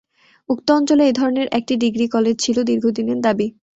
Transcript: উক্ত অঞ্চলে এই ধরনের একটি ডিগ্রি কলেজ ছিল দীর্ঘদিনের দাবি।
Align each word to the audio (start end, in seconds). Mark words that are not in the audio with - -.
উক্ত 0.49 0.67
অঞ্চলে 0.71 1.03
এই 1.07 1.15
ধরনের 1.19 1.47
একটি 1.51 1.73
ডিগ্রি 1.83 2.05
কলেজ 2.07 2.35
ছিল 2.39 2.57
দীর্ঘদিনের 2.63 3.19
দাবি। 3.21 3.47